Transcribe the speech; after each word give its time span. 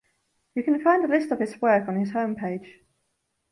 You 0.55 0.63
can 0.63 0.83
find 0.83 1.05
a 1.05 1.07
list 1.07 1.29
of 1.31 1.37
his 1.39 1.61
work 1.61 1.87
on 1.87 1.95
his 1.99 2.09
homepage. 2.11 2.81